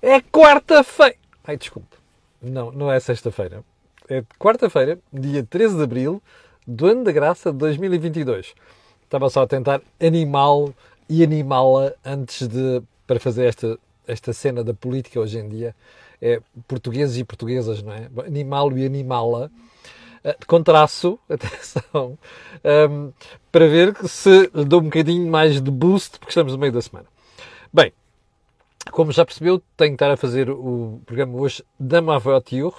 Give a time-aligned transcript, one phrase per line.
[0.00, 1.16] É quarta-feira.
[1.44, 1.96] Ai, desculpe.
[2.40, 3.64] Não, não é sexta-feira.
[4.08, 6.22] É quarta-feira, dia 13 de abril
[6.66, 8.54] do ano da graça de 2022.
[9.02, 10.74] Estava só a tentar animá-lo
[11.08, 12.82] e animá-la antes de.
[13.06, 15.74] para fazer esta, esta cena da política hoje em dia.
[16.20, 18.08] É portugueses e portuguesas, não é?
[18.26, 19.50] Animá-lo e animá-la
[20.46, 22.18] com traço, atenção,
[22.90, 23.12] um,
[23.50, 26.82] para ver se lhe dou um bocadinho mais de boost, porque estamos no meio da
[26.82, 27.06] semana.
[27.72, 27.92] Bem,
[28.90, 32.74] como já percebeu, tenho que estar a fazer o programa hoje da Mavoture,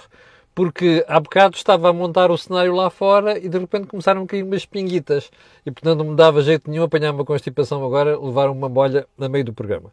[0.54, 4.26] porque há bocado estava a montar o cenário lá fora e de repente começaram a
[4.26, 5.30] cair umas pinguitas
[5.64, 9.28] e portanto não me dava jeito nenhum apanhar uma constipação agora, levar uma bolha a
[9.28, 9.92] meio do programa.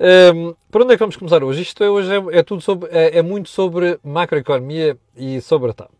[0.00, 1.60] Um, por onde é que vamos começar hoje?
[1.60, 5.74] Isto é, hoje é, é tudo sobre, é, é, muito sobre macroeconomia e sobre a
[5.74, 5.90] TAP.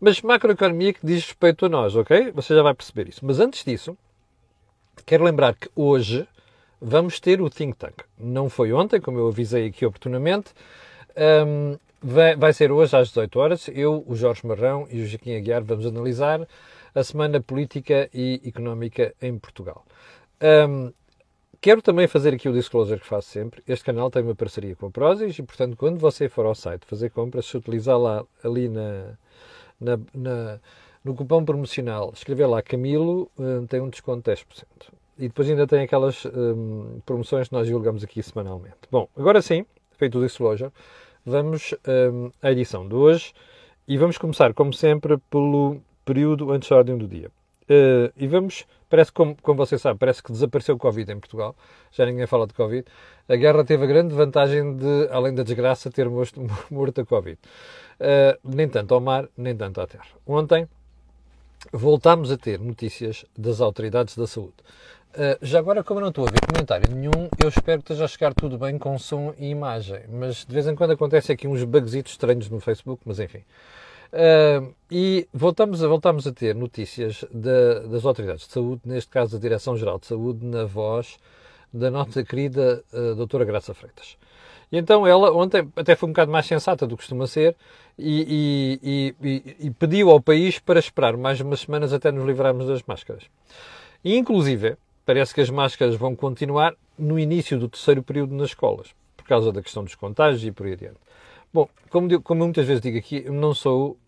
[0.00, 2.30] Mas macroeconomia que diz respeito a nós, ok?
[2.32, 3.20] Você já vai perceber isso.
[3.24, 3.96] Mas antes disso,
[5.04, 6.26] quero lembrar que hoje
[6.82, 7.94] vamos ter o Think Tank.
[8.18, 10.52] Não foi ontem, como eu avisei aqui oportunamente.
[11.46, 13.68] Um, vai, vai, ser hoje às 18 horas.
[13.72, 16.46] Eu, o Jorge Marrão e o Joaquim Aguiar vamos analisar
[16.92, 19.86] a semana política e económica em Portugal.
[20.68, 20.92] Um,
[21.60, 23.62] quero também fazer aqui o disclosure que faço sempre.
[23.66, 26.84] Este canal tem uma parceria com a Prozis e, portanto, quando você for ao site
[26.84, 29.12] fazer compras, se utilizar lá ali na,
[29.80, 30.60] na, na
[31.04, 33.28] no cupom promocional, escrever lá Camilo,
[33.68, 34.64] tem um desconto de 10%.
[35.18, 38.76] E depois ainda tem aquelas um, promoções que nós julgamos aqui semanalmente.
[38.90, 39.64] Bom, agora sim,
[39.98, 40.72] feito o disclosure,
[41.24, 43.32] vamos um, à edição de hoje
[43.86, 47.30] e vamos começar, como sempre, pelo período antes da ordem do dia.
[47.62, 51.54] Uh, e vamos, parece como, como você sabe, parece que desapareceu o Covid em Portugal,
[51.92, 52.84] já ninguém fala de Covid.
[53.28, 57.38] A guerra teve a grande vantagem de, além da desgraça, ter morto, morto a Covid.
[58.00, 60.06] Uh, nem tanto ao mar, nem tanto à terra.
[60.26, 60.68] Ontem
[61.72, 64.56] voltámos a ter notícias das autoridades da saúde.
[65.12, 68.06] Uh, já agora, como eu não estou a ver comentário nenhum, eu espero que esteja
[68.06, 70.00] a chegar tudo bem com som e imagem.
[70.08, 73.44] Mas de vez em quando acontece aqui uns bugzitos estranhos no Facebook, mas enfim.
[74.12, 79.38] Uh, e voltamos a, voltamos a ter notícias das autoridades de saúde, neste caso a
[79.38, 81.18] Direção-Geral de Saúde, na voz
[81.72, 84.16] da nossa querida uh, doutora Graça Freitas.
[84.70, 87.54] E então ela ontem até foi um bocado mais sensata do que costuma ser
[87.98, 92.66] e, e, e, e pediu ao país para esperar mais umas semanas até nos livrarmos
[92.66, 93.24] das máscaras.
[94.04, 98.94] E, inclusive, parece que as máscaras vão continuar no início do terceiro período nas escolas,
[99.16, 100.98] por causa da questão dos contágios e por aí adiante.
[101.52, 103.98] Bom, como, como eu muitas vezes digo aqui, eu não sou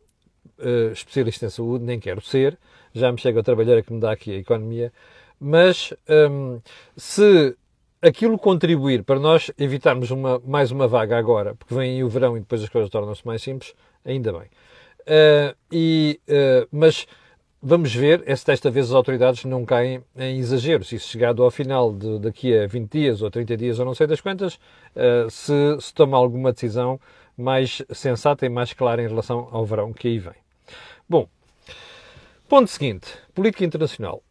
[0.59, 2.59] uh, especialista em saúde, nem quero ser,
[2.93, 4.93] já me chega a trabalhar que me dá aqui a economia,
[5.39, 5.93] mas
[6.31, 6.61] um,
[6.97, 7.57] se
[8.01, 12.37] aquilo contribuir para nós evitarmos uma, mais uma vaga agora, porque vem aí o verão
[12.37, 14.49] e depois as coisas tornam-se mais simples, ainda bem.
[15.01, 17.07] Uh, e, uh, mas
[17.67, 20.93] Vamos ver é se desta vez as autoridades não caem em exageros.
[20.93, 23.95] E se chegado ao final de daqui a 20 dias ou 30 dias ou não
[23.95, 27.01] sei das quantas, uh, se, se toma alguma decisão
[27.35, 30.35] mais sensata e mais clara em relação ao verão que aí vem.
[31.09, 31.27] Bom,
[32.51, 34.23] ponto seguinte: política internacional.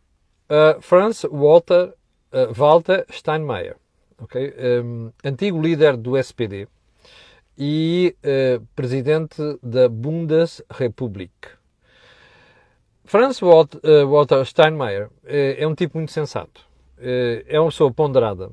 [0.47, 1.91] Uh, Franz Walter,
[2.31, 3.77] uh, Walter Steinmeier,
[4.21, 4.53] okay?
[4.85, 6.67] um, antigo líder do SPD
[7.57, 11.62] e uh, presidente da Bundesrepublik
[13.05, 16.61] Franz eh, Walter Steinmeier eh, é um tipo muito sensato.
[16.97, 18.51] Eh, é uma pessoa ponderada.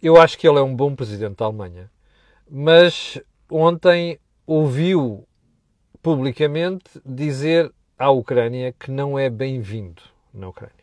[0.00, 1.90] Eu acho que ele é um bom presidente da Alemanha.
[2.50, 3.20] Mas
[3.50, 5.28] ontem ouviu
[6.02, 10.00] publicamente dizer à Ucrânia que não é bem-vindo
[10.32, 10.74] na Ucrânia.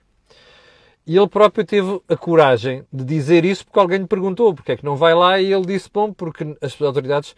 [1.08, 4.78] E ele próprio teve a coragem de dizer isso porque alguém lhe perguntou porque é
[4.78, 7.36] que não vai lá e ele disse, bom, porque as autoridades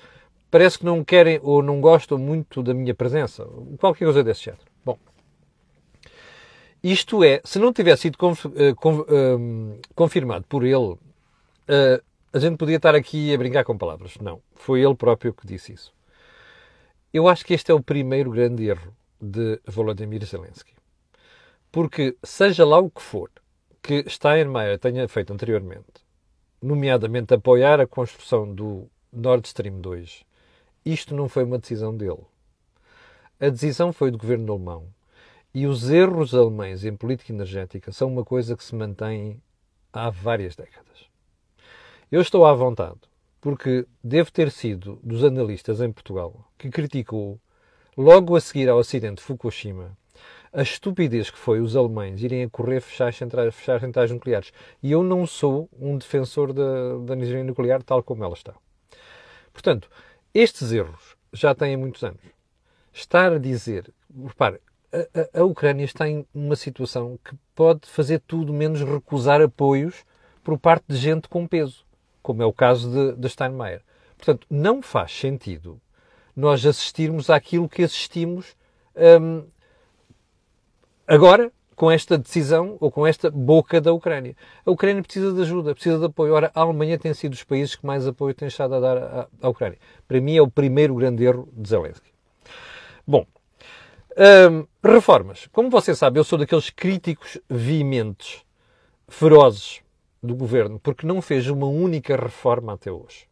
[0.51, 3.47] parece que não querem ou não gostam muito da minha presença.
[3.77, 4.68] Qualquer coisa desse género.
[4.89, 4.97] Bom,
[6.81, 8.51] isto é, se não tivesse sido conf, uh,
[9.93, 14.17] confirmado por ele, uh, a gente podia estar aqui a brincar com palavras.
[14.19, 15.93] Não, foi ele próprio que disse isso.
[17.13, 20.73] Eu acho que este é o primeiro grande erro de Volodymyr Zelensky.
[21.71, 23.29] Porque, seja lá o que for
[23.83, 26.03] que Steinmeier tenha feito anteriormente,
[26.61, 30.23] nomeadamente apoiar a construção do Nord Stream 2,
[30.83, 32.25] isto não foi uma decisão dele.
[33.41, 34.87] A decisão foi do governo alemão.
[35.53, 39.41] E os erros alemães em política energética são uma coisa que se mantém
[39.93, 41.07] há várias décadas.
[42.11, 42.99] Eu estou à vontade,
[43.39, 47.39] porque devo ter sido dos analistas em Portugal que criticou,
[47.95, 49.97] logo a seguir ao acidente de Fukushima,
[50.51, 54.51] a estupidez que foi os alemães irem a correr fechar centrais, fechar centrais nucleares.
[54.83, 58.53] E eu não sou um defensor da, da energia nuclear tal como ela está.
[59.53, 59.89] Portanto,
[60.33, 62.38] estes erros já têm muitos anos
[62.93, 63.91] estar a dizer,
[64.25, 64.59] repare,
[64.91, 70.03] a, a, a, Ucrânia está em uma situação que pode fazer tudo menos recusar apoios
[70.43, 71.85] por parte de gente com peso.
[72.21, 73.81] como é o caso de, de Steinmeier.
[74.17, 75.79] Portanto, não faz sentido
[76.35, 78.55] nós assistirmos àquilo que assistimos
[79.21, 79.45] hum,
[81.07, 84.35] agora com esta decisão ou com esta boca da Ucrânia.
[84.65, 86.33] A Ucrânia precisa de ajuda, precisa de apoio.
[86.33, 89.27] Ora, a Alemanha tem sido dos países que mais apoio tem estado a dar à,
[89.41, 89.77] à Ucrânia.
[90.05, 92.08] Para mim é o primeiro grande erro de Zelensky.
[93.09, 93.25] Bom,
[94.51, 95.49] hum, reformas.
[95.51, 98.43] Como você sabe, eu sou daqueles críticos veementes,
[99.07, 99.81] ferozes
[100.21, 103.27] do governo, porque não fez uma única reforma até hoje.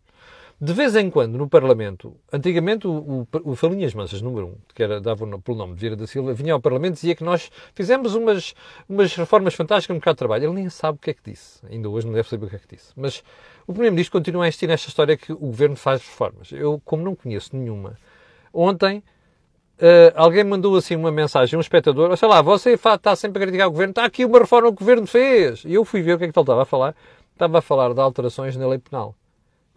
[0.60, 4.82] De vez em quando, no Parlamento, antigamente o, o, o Falinhas Mansas, número um, que
[4.82, 7.52] era, dava pelo nome de Vieira da Silva, vinha ao Parlamento e dizia que nós
[7.76, 8.56] fizemos umas,
[8.90, 10.46] umas reformas fantásticas no mercado de trabalho.
[10.46, 11.64] Ele nem sabe o que é que disse.
[11.70, 12.94] Ainda hoje não deve saber o que é que disse.
[12.96, 13.24] Mas
[13.68, 16.52] o Primeiro-Ministro continua a insistir nesta história que o Governo faz reformas.
[16.52, 17.96] Eu, como não conheço nenhuma,
[18.52, 19.04] ontem
[19.80, 23.68] Uh, alguém mandou assim uma mensagem, um espectador, sei lá, você está sempre a criticar
[23.68, 25.64] o governo, está aqui uma reforma que o governo fez.
[25.66, 26.96] E eu fui ver o que é que ele estava a falar.
[27.34, 29.16] Estava a falar de alterações na lei penal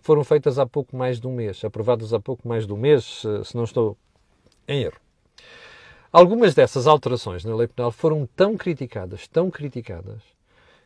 [0.01, 3.23] foram feitas há pouco mais de um mês, aprovadas há pouco mais de um mês,
[3.45, 3.97] se não estou
[4.67, 4.99] em erro.
[6.13, 10.23] Algumas dessas alterações na lei penal foram tão criticadas, tão criticadas,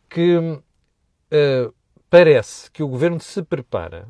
[0.08, 1.74] que uh,
[2.10, 4.06] parece que o governo se prepara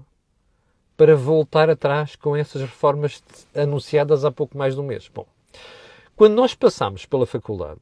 [0.96, 3.22] para voltar atrás com essas reformas
[3.54, 5.10] anunciadas há pouco mais de um mês.
[5.12, 5.26] Bom,
[6.16, 7.80] quando nós passamos pela faculdade,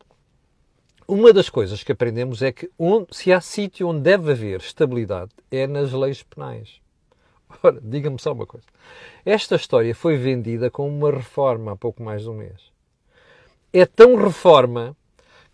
[1.07, 5.33] uma das coisas que aprendemos é que onde, se há sítio onde deve haver estabilidade
[5.51, 6.81] é nas leis penais.
[7.63, 8.67] Ora, diga-me só uma coisa.
[9.25, 12.73] Esta história foi vendida como uma reforma há pouco mais de um mês.
[13.73, 14.97] É tão reforma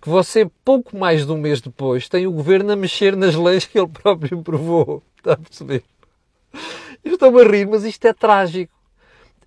[0.00, 3.64] que você, pouco mais de um mês depois, tem o governo a mexer nas leis
[3.64, 5.02] que ele próprio aprovou.
[5.16, 5.82] Está a perceber?
[7.08, 8.70] Eu estou-me a rir, mas isto é trágico.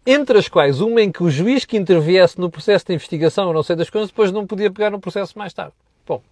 [0.04, 3.62] Entre as quais, uma em que o juiz que interviesse no processo de investigação, não
[3.62, 5.74] sei das coisas, depois não podia pegar no processo mais tarde.
[6.08, 6.24] Bom,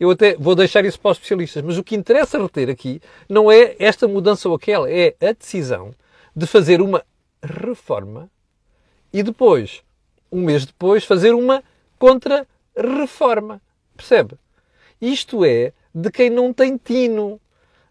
[0.00, 3.48] eu até vou deixar isso para os especialistas, mas o que interessa reter aqui não
[3.48, 5.94] é esta mudança ou aquela, é a decisão
[6.34, 7.04] de fazer uma
[7.40, 8.28] reforma
[9.12, 9.84] e depois,
[10.32, 11.62] um mês depois, fazer uma
[11.96, 13.62] contra-reforma.
[13.96, 14.34] Percebe?
[15.00, 17.40] Isto é de quem não tem tino,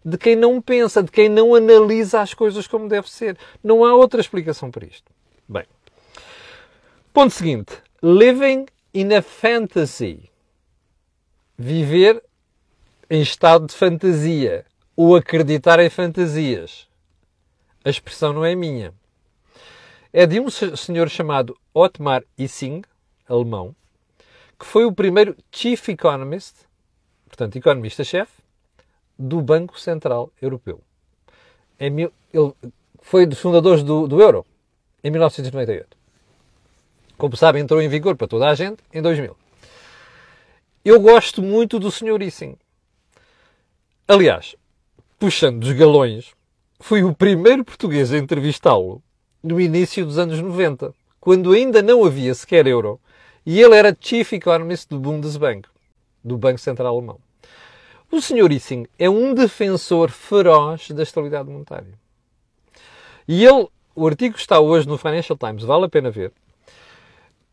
[0.04, 3.36] de quem não pensa, de quem não analisa as coisas como deve ser.
[3.62, 5.10] Não há outra explicação para isto.
[5.48, 5.64] Bem,
[7.12, 7.72] ponto seguinte:
[8.02, 10.30] living in a fantasy
[11.56, 12.22] viver
[13.08, 14.66] em estado de fantasia
[14.96, 16.88] ou acreditar em fantasias.
[17.84, 18.94] A expressão não é minha.
[20.12, 22.82] É de um senhor chamado Otmar Issing,
[23.28, 23.74] alemão,
[24.58, 26.54] que foi o primeiro Chief Economist,
[27.26, 28.41] portanto, economista-chefe,
[29.18, 30.80] do Banco Central Europeu.
[31.78, 32.10] Ele
[33.00, 34.46] foi dos fundadores do, do euro,
[35.02, 35.96] em 1998.
[37.18, 39.36] Como sabem, entrou em vigor para toda a gente em 2000.
[40.84, 42.20] Eu gosto muito do Sr.
[42.22, 42.56] Issing.
[44.08, 44.56] Aliás,
[45.18, 46.32] puxando dos galões,
[46.80, 49.00] fui o primeiro português a entrevistá-lo
[49.42, 53.00] no início dos anos 90, quando ainda não havia sequer euro,
[53.46, 55.68] e ele era Chief Economist do Bundesbank,
[56.22, 57.20] do Banco Central Alemão.
[58.12, 58.52] O Sr.
[58.52, 61.98] Issing é um defensor feroz da estabilidade monetária.
[63.26, 66.30] E ele, o artigo está hoje no Financial Times, vale a pena ver.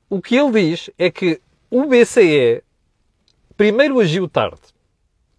[0.08, 1.42] O que ele diz é que
[1.72, 2.62] o BCE
[3.60, 4.62] primeiro, agiu tarde.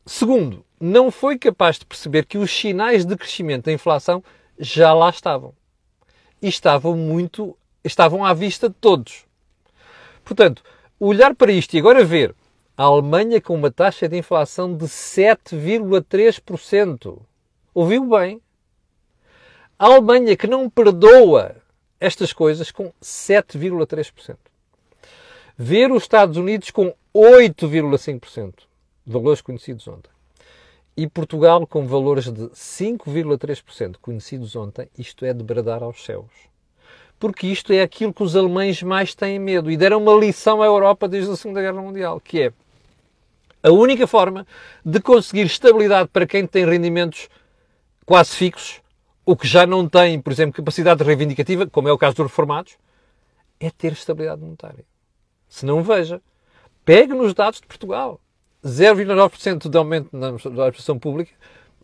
[0.04, 4.22] Segundo, não foi capaz de perceber que os sinais de crescimento da inflação
[4.58, 5.54] já lá estavam.
[6.42, 9.24] E estavam muito, estavam à vista de todos.
[10.22, 10.62] Portanto,
[10.98, 12.34] olhar para isto e agora ver
[12.80, 17.18] a Alemanha com uma taxa de inflação de 7,3%.
[17.74, 18.40] Ouviu bem?
[19.78, 21.56] A Alemanha que não perdoa
[22.00, 24.38] estas coisas com 7,3%.
[25.58, 28.60] Ver os Estados Unidos com 8,5%,
[29.04, 30.08] valores conhecidos ontem.
[30.96, 36.32] E Portugal com valores de 5,3% conhecidos ontem, isto é de bradar aos céus.
[37.18, 40.64] Porque isto é aquilo que os alemães mais têm medo e deram uma lição à
[40.64, 42.50] Europa desde a Segunda Guerra Mundial, que é
[43.62, 44.46] a única forma
[44.84, 47.28] de conseguir estabilidade para quem tem rendimentos
[48.06, 48.80] quase fixos,
[49.24, 52.76] ou que já não tem, por exemplo, capacidade reivindicativa, como é o caso dos reformados,
[53.60, 54.84] é ter estabilidade monetária.
[55.48, 56.22] Se não, veja.
[56.84, 58.20] Pegue nos dados de Portugal.
[58.64, 61.32] 0,9% de aumento na administração pública,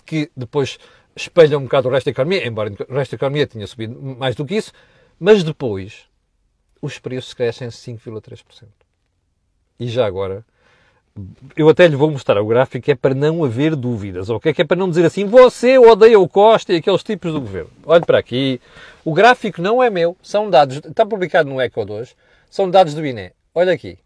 [0.05, 0.79] que depois
[1.15, 4.35] espelha um bocado o resto da economia, embora o resto da economia tenha subido mais
[4.35, 4.73] do que isso,
[5.19, 6.07] mas depois
[6.83, 8.67] os preços crescem 5,3%.
[9.81, 10.45] E já agora,
[11.57, 14.53] eu até lhe vou mostrar o gráfico, é para não haver dúvidas, ok?
[14.53, 17.71] Que é para não dizer assim, você odeia o Costa e aqueles tipos do governo.
[17.85, 18.61] Olhe para aqui,
[19.05, 22.15] o gráfico não é meu, são dados, está publicado no Eco 2,
[22.51, 23.33] são dados do INE.
[23.55, 23.99] Olha aqui.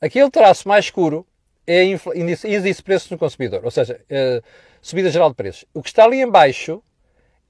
[0.00, 1.26] Aquele traço mais escuro
[1.66, 4.44] é índice, de preços no consumidor, ou seja, uh,
[4.80, 5.64] subida geral de preços.
[5.74, 6.82] O que está ali em baixo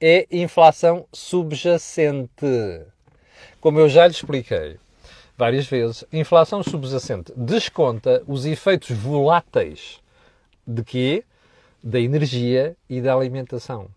[0.01, 2.31] é inflação subjacente.
[3.61, 4.79] Como eu já lhe expliquei
[5.37, 10.01] várias vezes, inflação subjacente desconta os efeitos voláteis
[10.67, 11.25] de quê?
[11.83, 13.89] Da energia e da alimentação.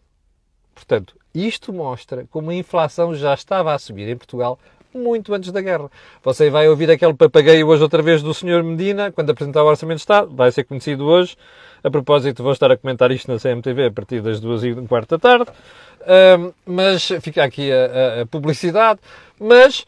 [0.76, 4.60] Portanto, isto mostra como a inflação já estava a subir em Portugal
[4.94, 5.90] muito antes da guerra.
[6.24, 8.64] Você vai ouvir aquele papagaio hoje outra vez do Sr.
[8.64, 11.38] Medina, quando apresentar o Orçamento de Estado, vai ser conhecido hoje.
[11.84, 14.86] A propósito, vou estar a comentar isto na CMTV a partir das duas e um
[14.86, 15.52] da tarde.
[16.02, 19.00] Um, mas fica aqui a, a, a publicidade.
[19.40, 19.86] Mas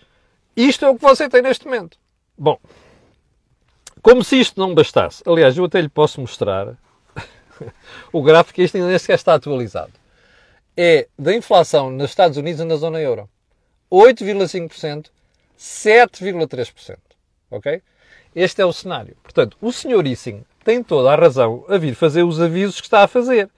[0.67, 1.97] isto é o que você tem neste momento.
[2.37, 2.57] Bom,
[4.01, 6.77] como se isto não bastasse, aliás, eu até lhe posso mostrar
[8.11, 9.91] o gráfico, este ainda nem sequer está atualizado.
[10.75, 13.29] É da inflação nos Estados Unidos e na zona euro.
[13.91, 15.07] 8,5%,
[15.57, 16.97] 7,3%.
[17.51, 17.81] Ok?
[18.35, 19.17] Este é o cenário.
[19.21, 23.03] Portanto, o senhor Issing tem toda a razão a vir fazer os avisos que está
[23.03, 23.49] a fazer.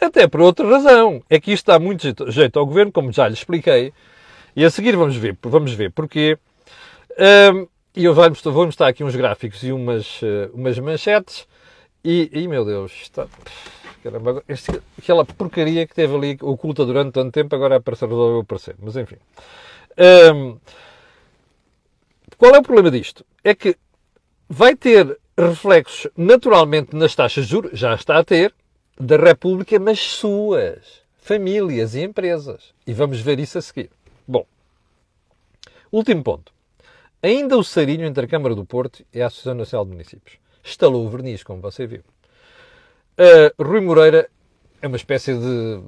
[0.00, 1.22] Até por outra razão.
[1.30, 3.92] É que isto dá muito jeito, ao governo, como já lhe expliquei.
[4.56, 6.38] E a seguir vamos ver, vamos ver porquê.
[7.52, 11.46] Um, e eu vou mostrar aqui uns gráficos e umas, uh, umas manchetes.
[12.02, 13.26] E, e, meu Deus, está,
[14.02, 18.76] caramba, este, aquela porcaria que teve ali oculta durante tanto tempo, agora apareceu, resolveu aparecer.
[18.80, 19.16] Mas enfim.
[20.34, 20.56] Um,
[22.38, 23.26] qual é o problema disto?
[23.44, 23.76] É que
[24.48, 28.54] vai ter reflexos naturalmente nas taxas de juros, já está a ter,
[28.98, 32.72] da República, mas suas, famílias e empresas.
[32.86, 33.90] E vamos ver isso a seguir.
[35.90, 36.52] Último ponto.
[37.22, 40.38] Ainda o sarinho entre a Câmara do Porto e a Associação Nacional de Municípios.
[40.62, 42.02] Estalou o verniz, como você viu.
[43.18, 44.28] Uh, Rui Moreira
[44.82, 45.82] é uma espécie de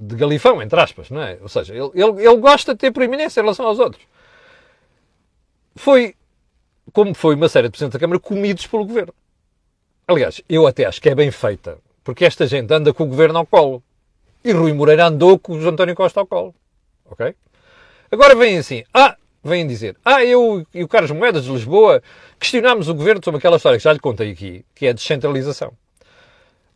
[0.00, 1.38] de galifão, entre aspas, não é?
[1.40, 4.02] Ou seja, ele, ele, ele gosta de ter proeminência em relação aos outros.
[5.74, 6.14] Foi,
[6.92, 9.14] como foi uma série de Presidente da Câmara, comidos pelo Governo.
[10.06, 13.38] Aliás, eu até acho que é bem feita, porque esta gente anda com o Governo
[13.38, 13.82] ao colo.
[14.44, 16.54] E Rui Moreira andou com o António Costa ao colo.
[17.06, 17.34] Ok?
[18.10, 19.16] Agora vem assim, ah,
[19.46, 22.02] vêm dizer, ah, eu e o Carlos Moedas de Lisboa
[22.38, 25.72] questionámos o Governo sobre aquela história que já lhe contei aqui, que é a descentralização.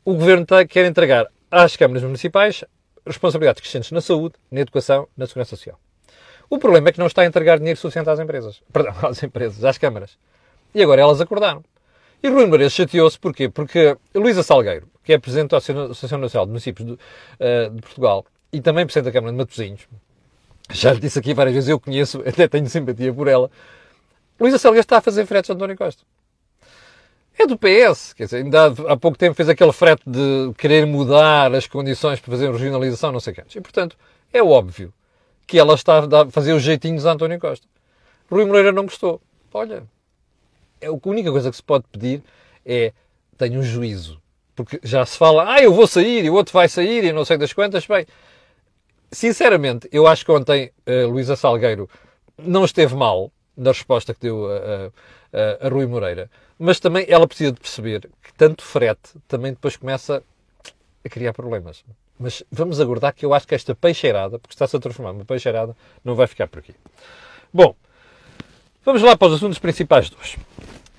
[0.05, 2.65] O Governo tá, quer entregar às câmaras municipais
[3.07, 5.79] responsabilidades crescentes na saúde, na educação, na segurança social.
[6.49, 8.61] O problema é que não está a entregar dinheiro suficiente às empresas.
[8.73, 10.19] Perdão, às empresas, às câmaras.
[10.75, 11.65] E agora elas acordaram.
[12.23, 13.49] E Rui Moreira chateou-se porquê?
[13.49, 18.27] Porque Luísa Salgueiro, que é Presidente da Associação Nacional de Municípios de, uh, de, Portugal
[18.53, 19.89] e também Presidente da Câmara de Matosinhos,
[20.73, 23.50] já lhe disse aqui várias vezes, eu conheço, até tenho simpatia por ela,
[24.39, 26.03] Luísa Salgueiro está a fazer fretes a António Costa
[27.43, 28.12] é do PS.
[28.12, 32.31] Quer dizer, ainda há, pouco tempo fez aquele frete de querer mudar as condições para
[32.31, 33.59] fazer regionalização, não sei o que.
[33.59, 33.97] E, portanto,
[34.33, 34.93] é óbvio
[35.47, 37.67] que ela está a fazer os jeitinhos a António Costa.
[38.31, 39.21] Rui Moreira não gostou.
[39.53, 39.83] Olha,
[40.81, 42.23] é a única coisa que se pode pedir
[42.65, 42.93] é
[43.37, 44.21] tenha um juízo.
[44.55, 47.25] Porque já se fala, ah, eu vou sair e o outro vai sair e não
[47.25, 47.87] sei das quantas.
[47.87, 48.07] Bem,
[49.11, 51.88] sinceramente, eu acho que ontem uh, Luísa Salgueiro
[52.38, 54.90] não esteve mal na resposta que deu a,
[55.62, 56.31] a, a Rui Moreira.
[56.59, 60.23] Mas também ela precisa de perceber que tanto frete também depois começa
[61.05, 61.85] a criar problemas.
[62.19, 65.75] Mas vamos aguardar que eu acho que esta peixeirada, porque está-se a transformar numa peixeirada,
[66.05, 66.75] não vai ficar por aqui.
[67.52, 67.75] Bom,
[68.85, 70.38] vamos lá para os assuntos principais de hoje.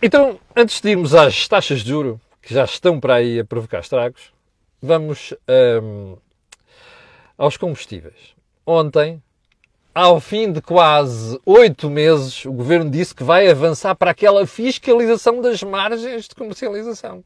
[0.02, 3.82] Então, antes de irmos às taxas de juro, que já estão para aí a provocar
[3.82, 4.34] estragos,
[4.82, 5.32] vamos
[5.84, 6.18] hum,
[7.42, 8.36] aos combustíveis.
[8.64, 9.22] Ontem
[9.96, 15.42] ao fim de quase oito meses, o governo disse que vai avançar para aquela fiscalização
[15.42, 17.24] das margens de comercialização.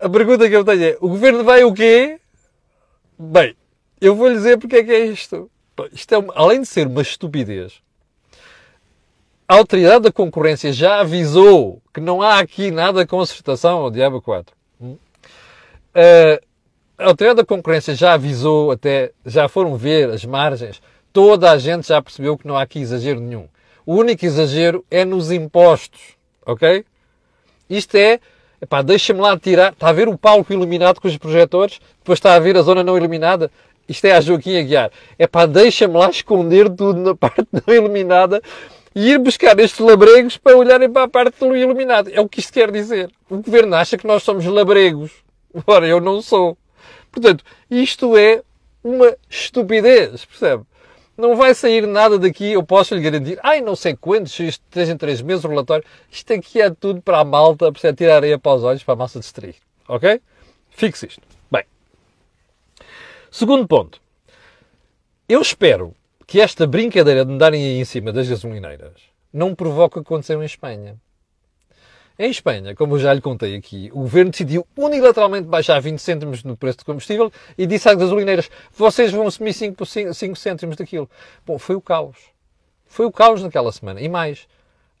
[0.00, 2.18] A pergunta que eu tenho é: o governo vai o quê?
[3.18, 3.54] Bem,
[4.00, 5.50] eu vou lhe dizer porque é que é isto.
[5.92, 7.82] Isto é, além de ser uma estupidez,
[9.46, 14.22] a autoridade da concorrência já avisou que não há aqui nada de concertação ao Diabo
[14.22, 14.55] 4.
[15.96, 16.44] Uh,
[16.98, 21.88] a Autoridade da Concorrência já avisou, até já foram ver as margens, toda a gente
[21.88, 23.48] já percebeu que não há aqui exagero nenhum.
[23.86, 26.84] O único exagero é nos impostos, ok?
[27.68, 28.20] Isto é,
[28.60, 32.34] epá, deixa-me lá tirar, está a ver o palco iluminado com os projetores, depois está
[32.34, 33.50] a ver a zona não iluminada,
[33.88, 34.90] isto é a Joaquim Aguiar.
[35.18, 38.42] É pá, deixa-me lá esconder tudo na parte não iluminada
[38.94, 42.10] e ir buscar estes labregos para olharem para a parte do iluminado.
[42.12, 43.10] É o que isto quer dizer.
[43.30, 45.25] O governo acha que nós somos labregos.
[45.66, 46.56] Ora, eu não sou.
[47.10, 48.42] Portanto, isto é
[48.82, 50.64] uma estupidez, percebe?
[51.16, 53.38] Não vai sair nada daqui, eu posso lhe garantir.
[53.42, 55.84] Ai, não sei quantos, isto, três em três meses o relatório.
[56.10, 58.96] Isto aqui é tudo para a malta, para tirar areia para os olhos, para a
[58.98, 59.56] massa distrair.
[59.88, 60.20] Ok?
[60.68, 61.22] Fixe isto.
[61.50, 61.64] Bem.
[63.30, 63.98] Segundo ponto.
[65.26, 65.94] Eu espero
[66.26, 69.00] que esta brincadeira de andarem aí em cima das gasolineiras
[69.32, 70.96] não provoca o que aconteceu em Espanha.
[72.18, 76.42] Em Espanha, como eu já lhe contei aqui, o governo decidiu unilateralmente baixar 20 cêntimos
[76.42, 80.76] no preço de combustível e disse às gasolineiras: vocês vão assumir 5, 5, 5 cêntimos
[80.76, 81.10] daquilo.
[81.44, 82.16] Bom, foi o caos.
[82.86, 84.00] Foi o caos naquela semana.
[84.00, 84.48] E mais,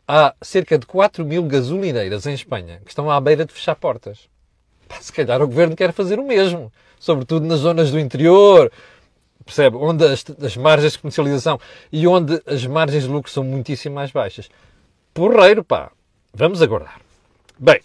[0.06, 4.28] há cerca de 4 mil gasolineiras em Espanha que estão à beira de fechar portas.
[5.00, 6.70] Se calhar o governo quer fazer o mesmo,
[7.00, 8.70] sobretudo nas zonas do interior,
[9.42, 9.78] percebe?
[9.78, 11.58] Onde as, as margens de comercialização
[11.90, 14.50] e onde as margens de lucro são muitíssimo mais baixas.
[15.14, 15.90] Porreiro, pá.
[16.34, 17.05] Vamos aguardar.
[17.58, 17.80] Bem,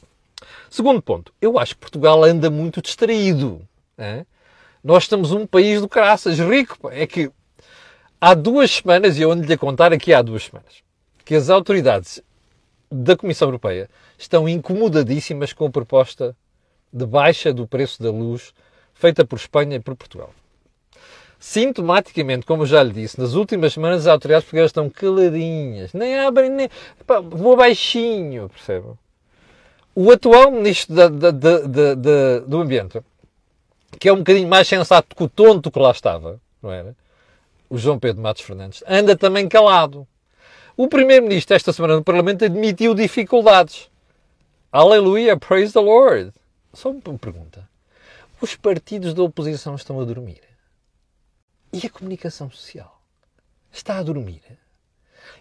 [0.70, 1.34] segundo ponto.
[1.42, 3.62] Eu acho que Portugal anda muito distraído.
[4.84, 6.90] Nós estamos um país do caraças, rico.
[6.90, 7.32] É que
[8.20, 10.84] há duas semanas, e eu ando-lhe a contar aqui há duas semanas,
[11.24, 12.22] que as autoridades
[12.92, 16.36] da Comissão Europeia estão incomodadíssimas com a proposta
[16.92, 18.54] de baixa do preço da luz
[18.94, 20.34] feita por Espanha e por Portugal.
[21.40, 26.50] Sintomaticamente, como já lhe disse, nas últimas semanas as autoridades portuguesas estão caladinhas, nem abrem,
[26.50, 26.70] nem.
[27.08, 28.90] Pá, vou baixinho, percebe?
[29.94, 31.30] O atual ministro da,
[32.40, 33.02] do Ambiente,
[34.00, 36.96] que é um bocadinho mais sensato que o tonto que lá estava, não era?
[37.70, 40.08] O João Pedro Matos Fernandes, anda também calado.
[40.78, 43.90] O primeiro-ministro, esta semana no Parlamento, admitiu dificuldades.
[44.72, 46.32] Aleluia, praise the Lord.
[46.74, 47.70] Só uma pergunta.
[48.40, 50.42] Os partidos da oposição estão a dormir?
[51.74, 53.02] E a comunicação social?
[53.72, 54.42] Está a dormir?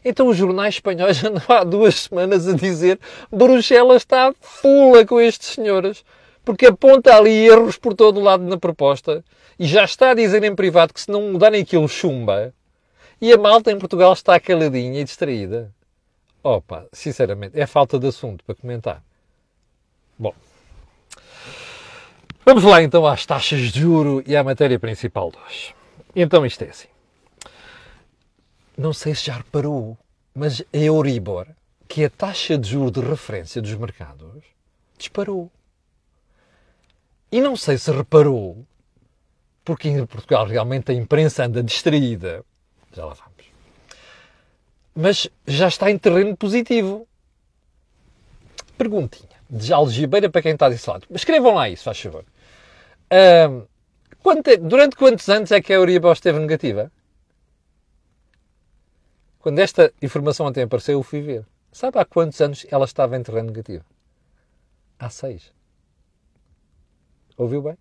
[0.04, 2.98] Então os jornais espanhóis andam há duas semanas a dizer
[3.30, 6.04] Bruxelas está fula com estes senhores,
[6.44, 9.24] porque aponta ali erros por todo o lado na proposta
[9.58, 12.54] e já está a dizer em privado que se não mudarem aquilo chumba.
[13.20, 15.70] E a malta em Portugal está caladinha e distraída.
[16.42, 19.02] Opa, sinceramente, é falta de assunto para comentar.
[20.18, 20.34] Bom,
[22.44, 25.74] vamos lá então às taxas de juro e à matéria principal de hoje.
[26.16, 26.88] Então isto é assim.
[28.80, 29.98] Não sei se já reparou,
[30.34, 31.46] mas a Euribor,
[31.86, 34.42] que é a taxa de juros de referência dos mercados,
[34.96, 35.52] disparou.
[37.30, 38.64] E não sei se reparou,
[39.66, 42.42] porque em Portugal realmente a imprensa anda distraída.
[42.94, 43.44] Já lá vamos.
[44.94, 47.06] Mas já está em terreno positivo.
[48.78, 51.06] Perguntinha de algibeira para quem está desse lado.
[51.10, 52.24] Escrevam lá isso, faz favor.
[53.12, 53.66] Um,
[54.22, 56.90] Quanto, durante quantos anos é que a Euribor esteve negativa?
[59.40, 61.46] Quando esta informação ontem apareceu, eu fui ver.
[61.72, 63.84] Sabe há quantos anos ela estava em terreno negativo?
[64.98, 65.50] Há seis.
[67.38, 67.78] Ouviu bem?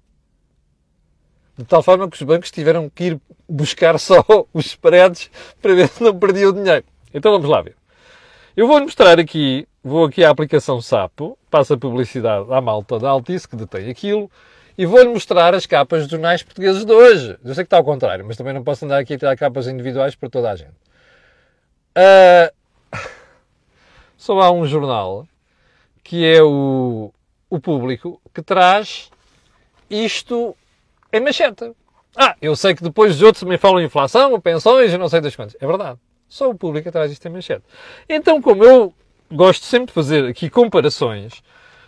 [1.57, 5.29] De tal forma que os bancos tiveram que ir buscar só os spreads
[5.61, 6.85] para ver se não perdiam dinheiro.
[7.13, 7.75] Então vamos lá ver.
[8.55, 13.47] Eu vou-lhe mostrar aqui, vou aqui à aplicação Sapo, passa publicidade à malta da Altice
[13.47, 14.31] que detém aquilo,
[14.77, 17.37] e vou-lhe mostrar as capas dos jornais portugueses de hoje.
[17.43, 19.67] Eu sei que está ao contrário, mas também não posso andar aqui a tirar capas
[19.67, 20.88] individuais para toda a gente.
[21.97, 22.99] Uh,
[24.17, 25.27] só há um jornal,
[26.03, 27.11] que é o,
[27.49, 29.09] o Público, que traz
[29.89, 30.55] isto
[31.11, 31.71] em manchete.
[32.15, 35.35] Ah, eu sei que depois os outros também falam inflação, pensões e não sei das
[35.35, 35.55] quantas.
[35.59, 35.99] É verdade.
[36.27, 37.63] Só o Público traz isto em manchete.
[38.07, 38.93] Então, como eu
[39.31, 41.41] gosto sempre de fazer aqui comparações,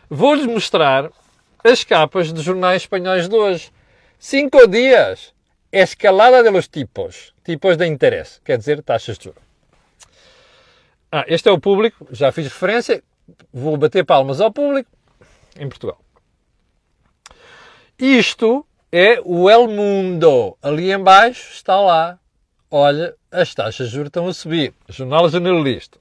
[0.10, 1.12] vou-lhes mostrar
[1.64, 3.72] as capas de jornais espanhóis de hoje.
[4.18, 5.34] Cinco dias.
[5.72, 7.34] Escalada de los tipos.
[7.44, 8.40] Tipos de interesse.
[8.44, 9.51] Quer dizer, taxas de juros.
[11.12, 12.08] Ah, este é o público.
[12.12, 13.04] Já fiz referência.
[13.54, 14.90] Vou bater palmas ao público.
[15.60, 16.00] Em Portugal.
[18.00, 20.58] Isto é o El Mundo.
[20.62, 22.18] Ali embaixo está lá.
[22.70, 24.74] Olha, as taxas de juros estão a subir.
[24.88, 26.00] Jornal Generalista.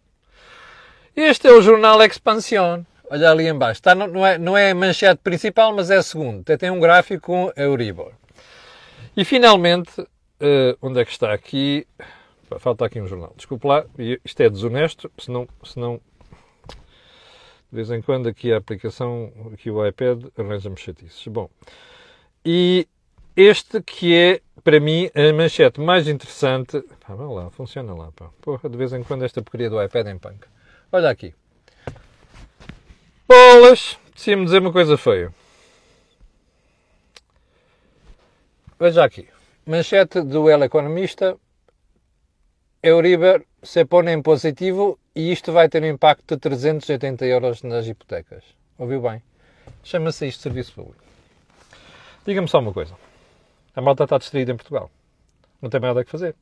[1.16, 2.84] Este é o jornal Expansión.
[3.10, 3.80] Olha ali embaixo.
[3.80, 6.42] Está, não, é, não é manchete principal, mas é a segunda.
[6.42, 8.12] Até tem um gráfico com Euribor.
[9.16, 11.84] E finalmente, uh, onde é que está aqui?
[12.58, 13.32] Falta aqui um jornal.
[13.36, 13.84] Desculpe lá,
[14.24, 16.00] isto é desonesto, senão, senão
[17.70, 21.26] de vez em quando aqui a aplicação, aqui o iPad, arranja-me chatices.
[21.28, 21.48] Bom,
[22.44, 22.88] e
[23.36, 26.82] este que é, para mim, a manchete mais interessante...
[27.06, 28.30] Pá, vai lá, funciona lá, pá.
[28.40, 30.46] Porra, de vez em quando esta porcaria do iPad em punk.
[30.90, 31.32] Olha aqui.
[33.28, 33.96] Bolas!
[34.14, 35.32] Decidi-me dizer uma coisa feia.
[38.78, 39.28] Veja aqui.
[39.64, 41.38] Manchete do El Economista.
[42.82, 47.86] Euribor se põe em positivo e isto vai ter um impacto de 380 euros nas
[47.86, 48.42] hipotecas.
[48.78, 49.22] Ouviu bem?
[49.84, 51.02] Chama-se isto serviço público.
[52.26, 52.94] Diga-me só uma coisa.
[53.74, 54.90] A malta está distraída em Portugal.
[55.60, 56.34] Não tem mais nada que fazer.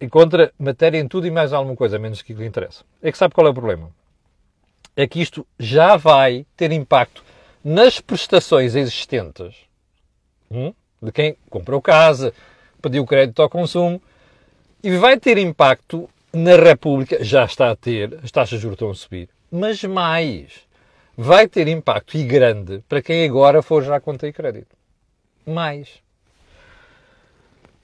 [0.00, 2.84] Encontra matéria em tudo e mais alguma coisa, menos que lhe interessa.
[3.02, 3.90] É que sabe qual é o problema?
[4.96, 7.24] é que isto já vai ter impacto
[7.64, 9.54] nas prestações existentes
[10.50, 12.34] hum, de quem comprou casa,
[12.82, 14.00] pediu crédito ao consumo
[14.82, 18.90] e vai ter impacto na República já está a ter, as taxas de juros estão
[18.90, 20.66] a subir, mas mais,
[21.16, 24.76] vai ter impacto e grande para quem agora for já conta e crédito.
[25.46, 26.02] Mais.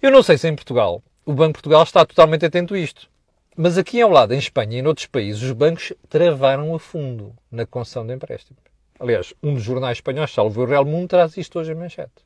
[0.00, 3.08] Eu não sei se em Portugal, o Banco de Portugal está totalmente atento a isto.
[3.56, 7.34] Mas aqui ao lado, em Espanha e em outros países, os bancos travaram a fundo
[7.50, 8.62] na concessão de empréstimos.
[9.00, 12.25] Aliás, um dos jornais espanhóis, salvo o Real Mundo, traz isto hoje em manchete.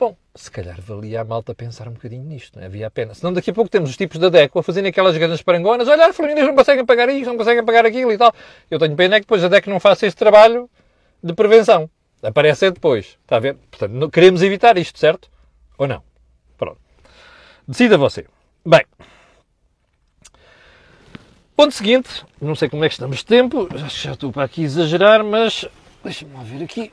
[0.00, 2.66] Bom, se calhar valia a malta pensar um bocadinho nisto, não é?
[2.66, 3.12] havia a pena.
[3.12, 6.06] Senão daqui a pouco temos os tipos da DECO a fazerem aquelas grandes parangonas, olha,
[6.06, 8.32] as famílias não conseguem pagar isto, não conseguem pagar aquilo e tal.
[8.70, 10.70] Eu tenho pena é que depois a DECO não faça esse trabalho
[11.22, 11.90] de prevenção.
[12.22, 13.56] Aparece depois, está a ver?
[13.70, 15.30] Portanto, não, queremos evitar isto, certo?
[15.76, 16.02] Ou não?
[16.56, 16.80] Pronto.
[17.68, 18.24] Decida você.
[18.64, 18.86] Bem,
[21.54, 24.44] Ponto seguinte, não sei como é que estamos de tempo, acho que já estou para
[24.44, 25.66] aqui exagerar, mas
[26.02, 26.90] deixa-me ver aqui.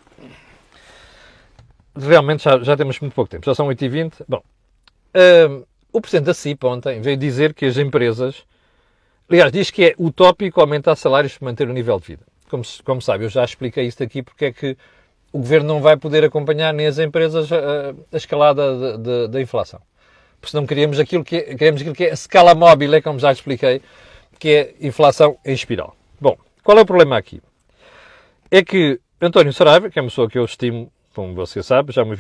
[2.00, 4.24] Realmente já, já temos muito pouco tempo, já são 8h20.
[4.28, 4.42] Bom,
[5.50, 8.44] um, o Presidente da CIP ontem veio dizer que as empresas,
[9.30, 12.24] aliás, diz que é utópico aumentar salários para manter o nível de vida.
[12.50, 14.78] Como, como sabe, eu já expliquei isto aqui porque é que
[15.32, 19.82] o Governo não vai poder acompanhar nem as empresas a, a escalada da inflação.
[20.40, 23.20] Porque senão queríamos aquilo que, é, queremos aquilo que é a escala móvel, é como
[23.20, 23.82] já expliquei,
[24.40, 25.96] que é inflação em espiral.
[26.22, 27.42] Bom, qual é o problema aqui?
[28.50, 32.06] É que António Saraiva, que é uma pessoa que eu estimo, como você sabe, já
[32.06, 32.16] me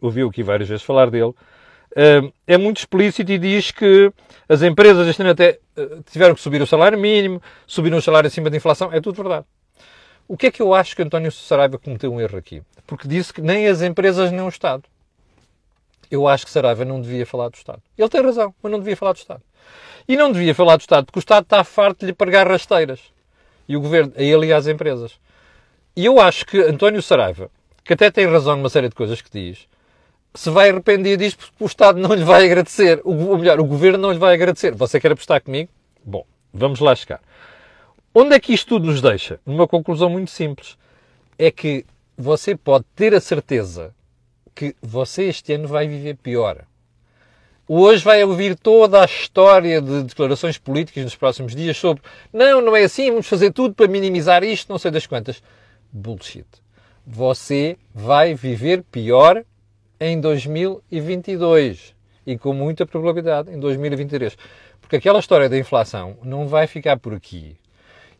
[0.00, 1.34] ouviu aqui várias vezes falar dele,
[1.94, 4.10] eh, é muito explícito e diz que
[4.48, 8.28] as empresas este ano até eh, tiveram que subir o salário mínimo, subiram o salário
[8.28, 9.44] acima da inflação, é tudo verdade.
[10.26, 12.62] O que é que eu acho que António Saraiva cometeu um erro aqui?
[12.86, 14.84] Porque disse que nem as empresas nem o Estado.
[16.10, 17.82] Eu acho que Saraiva não devia falar do Estado.
[17.98, 19.42] Ele tem razão, mas não devia falar do Estado.
[20.08, 23.00] E não devia falar do Estado, porque o Estado está farto de lhe pregar rasteiras.
[23.68, 25.12] E o Governo, a ele e às empresas.
[25.94, 27.50] E eu acho que António Saraiva,
[27.90, 29.66] que até tem razão numa série de coisas que diz,
[30.32, 33.00] se vai arrepender disto porque o Estado não lhe vai agradecer.
[33.02, 34.72] Ou melhor, o Governo não lhe vai agradecer.
[34.76, 35.68] Você quer apostar comigo?
[36.04, 36.24] Bom,
[36.54, 37.20] vamos lá chegar.
[38.14, 39.40] Onde é que isto tudo nos deixa?
[39.44, 40.78] Numa conclusão muito simples.
[41.36, 41.84] É que
[42.16, 43.92] você pode ter a certeza
[44.54, 46.64] que você este ano vai viver pior.
[47.66, 52.76] Hoje vai ouvir toda a história de declarações políticas nos próximos dias sobre não, não
[52.76, 55.42] é assim, vamos fazer tudo para minimizar isto, não sei das quantas.
[55.92, 56.46] Bullshit.
[57.06, 59.44] Você vai viver pior
[59.98, 61.94] em 2022
[62.26, 64.36] e com muita probabilidade em 2023.
[64.80, 67.56] Porque aquela história da inflação não vai ficar por aqui.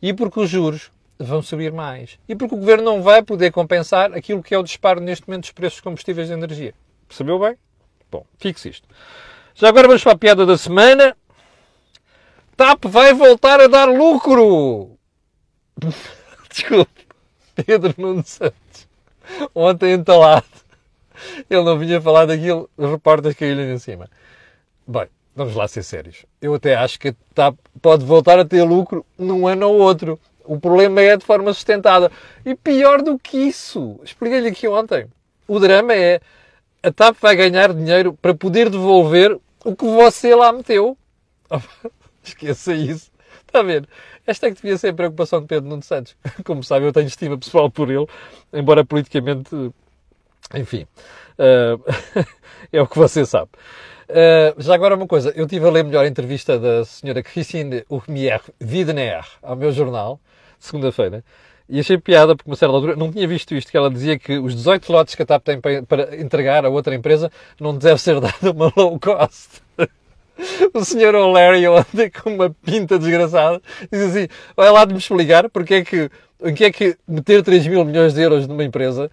[0.01, 2.17] E porque os juros vão subir mais.
[2.27, 5.43] E porque o governo não vai poder compensar aquilo que é o disparo neste momento
[5.43, 6.73] dos preços de combustíveis de energia.
[7.07, 7.55] Percebeu bem?
[8.11, 8.87] Bom, fixe isto.
[9.53, 11.15] Já agora vamos para a piada da semana.
[12.57, 14.97] TAP vai voltar a dar lucro!
[16.51, 17.07] Desculpe.
[17.65, 17.93] Pedro
[18.25, 18.53] Santos.
[19.55, 20.45] Ontem entalado.
[21.49, 24.09] Ele não vinha falar daquilo, os repórteres caíram em cima.
[24.87, 26.25] Bem, vamos lá ser sérios.
[26.41, 30.19] Eu até acho que TAP pode voltar a ter lucro num ano ou outro.
[30.43, 32.11] O problema é de forma sustentada.
[32.45, 35.07] E pior do que isso, expliquei-lhe aqui ontem.
[35.47, 36.19] O drama é
[36.83, 40.97] a TAP vai ganhar dinheiro para poder devolver o que você lá meteu.
[42.23, 43.10] Esqueça isso.
[43.51, 43.85] Está a ver?
[44.25, 46.15] Esta é que devia ser a preocupação de Pedro Nuno Santos.
[46.45, 48.07] Como sabe, eu tenho estima pessoal por ele,
[48.53, 49.49] embora politicamente.
[50.55, 50.87] Enfim.
[51.37, 51.83] Uh,
[52.71, 53.51] é o que você sabe.
[54.07, 57.83] Uh, já agora uma coisa, eu tive a ler melhor a entrevista da senhora Christine
[57.89, 60.17] Urmier Widener ao meu jornal,
[60.57, 61.21] segunda-feira,
[61.67, 64.37] e achei piada, porque uma certa altura não tinha visto isto, que ela dizia que
[64.37, 68.19] os 18 lotes que a TAP tem para, entregar a outra empresa não deve ser
[68.21, 69.61] dado uma low cost.
[70.73, 75.49] o senhor O'Leary ontem com uma pinta desgraçada diz assim, vai lá de me explicar
[75.49, 76.09] porque é que,
[76.43, 79.09] em que é que meter 3 mil milhões de euros numa empresa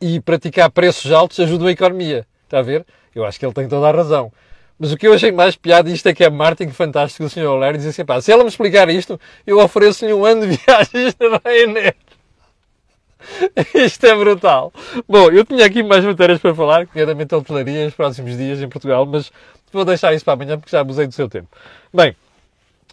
[0.00, 2.26] e praticar preços altos ajuda a economia.
[2.44, 2.84] Está a ver?
[3.14, 4.32] Eu acho que ele tem toda a razão.
[4.78, 7.46] Mas o que eu achei mais piada isto é que é marketing fantástico do Sr.
[7.46, 11.16] O'Leary diz assim, pá, se ela me explicar isto, eu ofereço-lhe um ano de viagens
[11.20, 11.94] na Ryanair.
[13.74, 14.72] Isto é brutal.
[15.08, 18.68] Bom, eu tinha aqui mais matérias para falar, nomeadamente a hotelaria nos próximos dias em
[18.68, 19.32] Portugal, mas
[19.72, 21.48] vou deixar isso para amanhã porque já abusei do seu tempo.
[21.92, 22.16] Bem,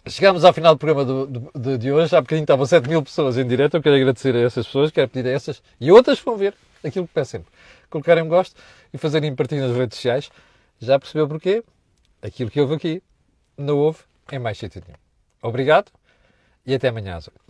[0.06, 2.14] chegamos ao final do programa do, do, de hoje.
[2.14, 3.76] Há bocadinho estavam 7 mil pessoas em direto.
[3.76, 6.54] Eu quero agradecer a essas pessoas, quero pedir a essas e outras que vão ver
[6.84, 7.48] aquilo que peço sempre.
[7.88, 8.54] Colocarem um gosto
[8.92, 10.30] e fazerem partilha nas redes sociais.
[10.78, 11.62] Já percebeu porquê?
[12.22, 13.02] Aquilo que houve aqui
[13.56, 13.98] não houve
[14.32, 14.98] em mais sítio nenhum.
[15.42, 15.90] Obrigado
[16.66, 17.49] e até amanhã às 8.